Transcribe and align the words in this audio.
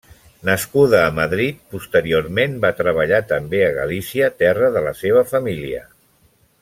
Nascuda 0.47 1.01
a 1.07 1.11
Madrid, 1.17 1.59
posteriorment 1.75 2.57
va 2.63 2.71
treballar 2.79 3.19
també 3.33 3.61
a 3.67 3.71
Galícia, 3.77 4.31
terra 4.41 4.71
de 4.79 4.85
la 4.87 4.95
seva 5.05 5.23
família. 5.35 5.85